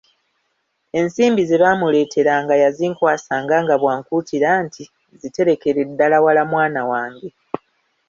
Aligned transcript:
Ensimbi 0.99 1.43
ze 1.49 1.57
baamuleeteranga 1.61 2.53
yazinkwasanga 2.63 3.55
nga 3.63 3.75
bw'ankuutira 3.81 4.49
nti, 4.65 4.83
"ziterekere 5.19 5.81
ddala 5.89 6.17
wala 6.25 6.41
mwana 6.51 6.81
wange." 6.91 7.29